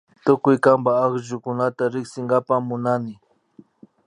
Tukuy 0.25 0.57
kanpak 0.63 0.97
ayllukunata 1.03 1.83
riksinkapak 1.93 2.61
munani 2.67 3.13